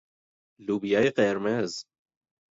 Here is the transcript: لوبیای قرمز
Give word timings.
لوبیای 0.59 1.09
قرمز 1.09 1.85